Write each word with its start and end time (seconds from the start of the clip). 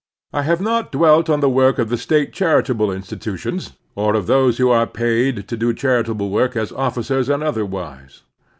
I 0.33 0.41
have 0.41 0.59
not 0.61 0.91
dwelt 0.91 1.29
on 1.29 1.41
the 1.41 1.47
work 1.47 1.77
of 1.77 1.89
the 1.89 1.95
State 1.95 2.31
chari 2.31 2.65
Civic 2.65 2.67
Helpfulness 2.67 2.67
':>/. 2.67 2.67
lox 2.67 2.67
table 2.67 2.91
institutions, 2.91 3.71
or 3.95 4.15
of 4.15 4.25
those 4.25 4.57
who 4.57 4.71
are 4.71 4.87
paid 4.87 5.47
fe 5.47 5.55
do 5.55 5.71
charitable 5.75 6.31
work 6.31 6.55
as 6.55 6.71
officers 6.71 7.29
and 7.29 7.43
otherwise. 7.43 8.23